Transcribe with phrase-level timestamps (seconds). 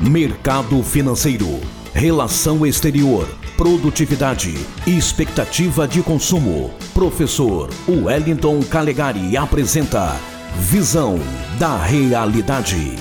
[0.00, 1.58] mercado financeiro,
[1.92, 4.54] relação exterior, produtividade
[4.86, 6.70] expectativa de consumo.
[6.94, 10.14] Professor Wellington Calegari apresenta
[10.54, 11.18] Visão
[11.58, 12.94] da Realidade.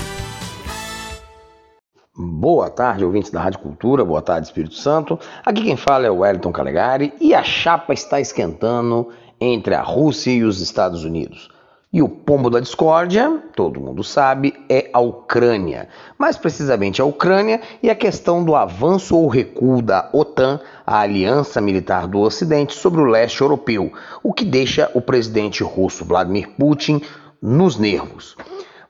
[2.16, 5.20] Boa tarde, ouvintes da Rádio Cultura, boa tarde, Espírito Santo.
[5.46, 9.10] Aqui quem fala é o Wellington Calegari e a chapa está esquentando
[9.40, 11.56] entre a Rússia e os Estados Unidos.
[11.92, 15.88] E o pombo da discórdia, todo mundo sabe, é a Ucrânia.
[16.18, 21.62] Mais precisamente a Ucrânia e a questão do avanço ou recuo da OTAN, a aliança
[21.62, 23.90] militar do Ocidente, sobre o leste europeu,
[24.22, 27.02] o que deixa o presidente russo Vladimir Putin
[27.42, 28.36] nos nervos.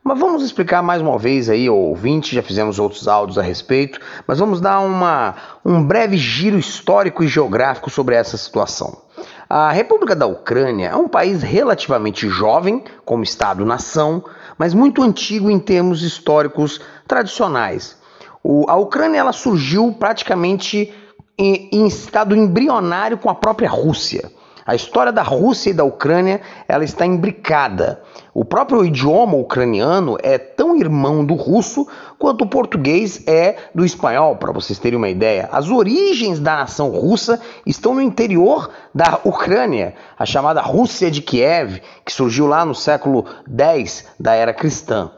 [0.03, 4.39] Mas vamos explicar mais uma vez aí ouvinte, já fizemos outros áudios a respeito, mas
[4.39, 9.06] vamos dar uma, um breve giro histórico e geográfico sobre essa situação.
[9.49, 14.23] A República da Ucrânia é um país relativamente jovem, como Estado-nação,
[14.57, 17.97] mas muito antigo em termos históricos tradicionais.
[18.43, 20.93] O, a Ucrânia ela surgiu praticamente
[21.37, 24.29] em, em estado embrionário com a própria Rússia.
[24.67, 28.01] A história da Rússia e da Ucrânia ela está imbricada.
[28.33, 31.87] O próprio idioma ucraniano é tão irmão do russo
[32.19, 35.47] quanto o português é do espanhol, para vocês terem uma ideia.
[35.53, 41.81] As origens da nação russa estão no interior da Ucrânia, a chamada Rússia de Kiev,
[42.03, 45.11] que surgiu lá no século X da era cristã.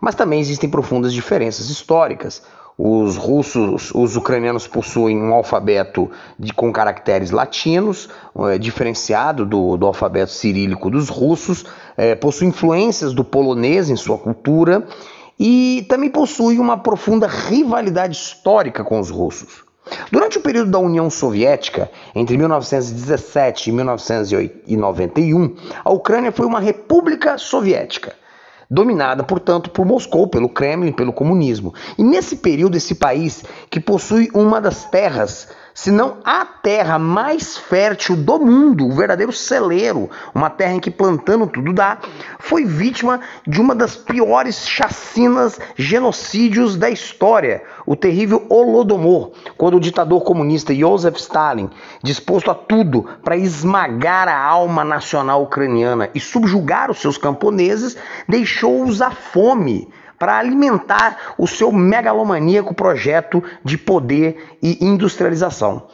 [0.00, 2.42] Mas também existem profundas diferenças históricas.
[2.78, 8.08] Os russos, os ucranianos possuem um alfabeto de, com caracteres latinos,
[8.48, 14.16] é, diferenciado do, do, alfabeto cirílico dos russos, é, possui influências do polonês em sua
[14.16, 14.86] cultura
[15.38, 19.64] e também possui uma profunda rivalidade histórica com os russos.
[20.10, 27.36] Durante o período da União Soviética, entre 1917 e 1991, a Ucrânia foi uma república
[27.36, 28.14] soviética
[28.70, 31.74] dominada, portanto, por Moscou, pelo Kremlin, pelo comunismo.
[31.98, 37.56] E nesse período, esse país, que possui uma das terras se não a terra mais
[37.56, 41.98] fértil do mundo, o verdadeiro celeiro, uma terra em que plantando tudo dá,
[42.50, 49.80] foi vítima de uma das piores chacinas, genocídios da história, o terrível Holodomor, quando o
[49.80, 51.70] ditador comunista Joseph Stalin,
[52.02, 57.96] disposto a tudo para esmagar a alma nacional ucraniana e subjugar os seus camponeses,
[58.28, 59.88] deixou-os à fome
[60.18, 65.86] para alimentar o seu megalomaníaco projeto de poder e industrialização.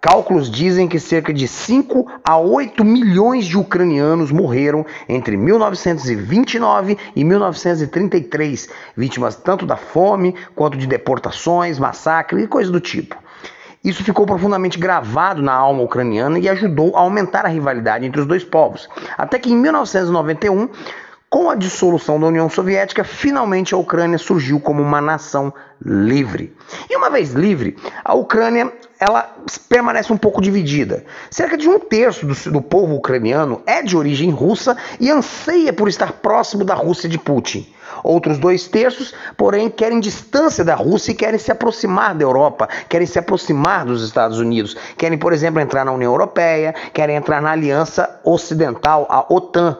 [0.00, 7.24] Cálculos dizem que cerca de 5 a 8 milhões de ucranianos morreram entre 1929 e
[7.24, 13.16] 1933, vítimas tanto da fome quanto de deportações, massacres e coisas do tipo.
[13.84, 18.26] Isso ficou profundamente gravado na alma ucraniana e ajudou a aumentar a rivalidade entre os
[18.26, 18.88] dois povos.
[19.16, 20.68] Até que em 1991
[21.28, 25.52] com a dissolução da União Soviética, finalmente a Ucrânia surgiu como uma nação
[25.84, 26.54] livre.
[26.88, 29.34] E uma vez livre, a Ucrânia ela
[29.68, 31.04] permanece um pouco dividida.
[31.30, 35.88] Cerca de um terço do, do, povo ucraniano é de origem russa e anseia por
[35.88, 37.70] estar próximo da Rússia de Putin.
[38.02, 43.06] Outros dois terços, porém, querem distância da Rússia e querem se aproximar da Europa, querem
[43.06, 47.52] se aproximar dos Estados Unidos, querem, por exemplo, entrar na União Europeia, querem entrar na
[47.52, 49.78] Aliança Ocidental, a OTAN.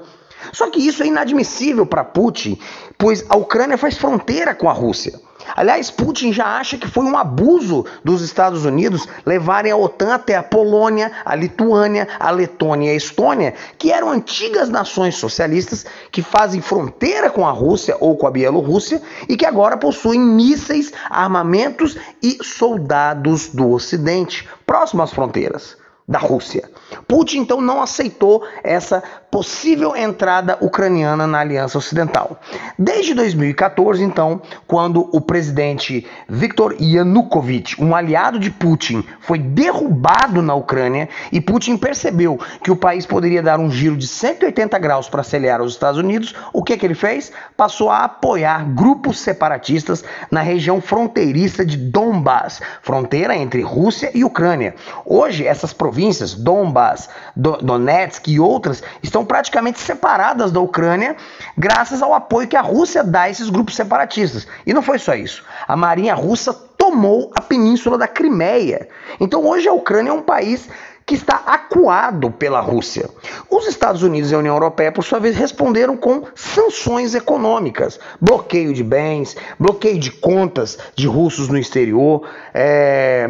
[0.52, 2.58] Só que isso é inadmissível para Putin,
[2.96, 5.20] pois a Ucrânia faz fronteira com a Rússia.
[5.54, 10.34] Aliás, Putin já acha que foi um abuso dos Estados Unidos levarem a OTAN até
[10.34, 16.22] a Polônia, a Lituânia, a Letônia e a Estônia, que eram antigas nações socialistas que
[16.22, 21.96] fazem fronteira com a Rússia ou com a Bielorrússia e que agora possuem mísseis, armamentos
[22.22, 25.76] e soldados do Ocidente próximo às fronteiras
[26.08, 26.70] da Rússia.
[27.08, 32.40] Putin então não aceitou essa possível entrada ucraniana na Aliança Ocidental.
[32.78, 40.54] Desde 2014, então, quando o presidente Viktor Yanukovych, um aliado de Putin, foi derrubado na
[40.54, 45.20] Ucrânia e Putin percebeu que o país poderia dar um giro de 180 graus para
[45.20, 47.32] acelerar os Estados Unidos, o que, que ele fez?
[47.56, 54.74] Passou a apoiar grupos separatistas na região fronteiriça de Donbass, fronteira entre Rússia e Ucrânia.
[55.04, 61.16] Hoje, essas províncias, Donbass, Donetsk e outras, estão praticamente separadas da Ucrânia,
[61.56, 64.46] graças ao apoio que a Rússia dá a esses grupos separatistas.
[64.66, 65.42] E não foi só isso.
[65.66, 68.86] A marinha russa tomou a península da Crimeia.
[69.18, 70.68] Então hoje a Ucrânia é um país
[71.06, 73.08] que está acuado pela Rússia.
[73.48, 78.74] Os Estados Unidos e a União Europeia, por sua vez, responderam com sanções econômicas, bloqueio
[78.74, 83.28] de bens, bloqueio de contas de russos no exterior, é,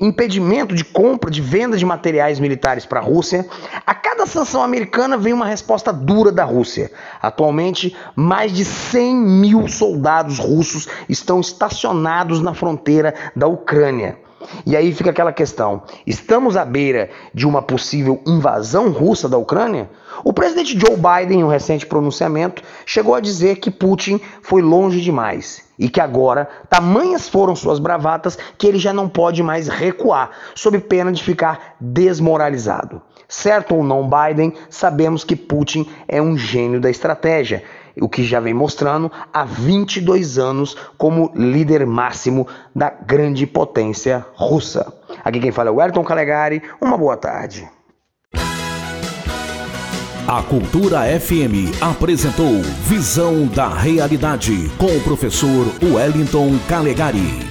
[0.00, 3.46] impedimento de compra, de venda de materiais militares para a Rússia.
[3.86, 6.90] A cada sanção americana vem uma resposta dura da Rússia.
[7.20, 14.16] Atualmente, mais de 100 mil soldados russos estão estacionados na fronteira da Ucrânia.
[14.64, 19.90] E aí fica aquela questão: estamos à beira de uma possível invasão russa da Ucrânia?
[20.24, 25.00] O presidente Joe Biden, em um recente pronunciamento, chegou a dizer que Putin foi longe
[25.00, 30.30] demais e que agora tamanhas foram suas bravatas que ele já não pode mais recuar,
[30.54, 33.00] sob pena de ficar desmoralizado.
[33.28, 37.62] Certo ou não, Biden, sabemos que Putin é um gênio da estratégia
[38.00, 44.92] o que já vem mostrando há 22 anos como líder máximo da grande potência russa.
[45.24, 46.62] Aqui quem fala é o Ayrton Calegari.
[46.80, 47.68] Uma boa tarde.
[50.28, 57.47] A Cultura FM apresentou Visão da Realidade com o professor Wellington Calegari.